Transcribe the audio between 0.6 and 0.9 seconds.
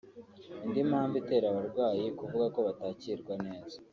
Indi